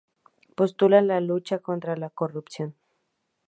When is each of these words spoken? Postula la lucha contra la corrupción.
Postula 0.55 1.03
la 1.03 1.21
lucha 1.21 1.59
contra 1.59 1.95
la 1.95 2.09
corrupción. 2.09 2.73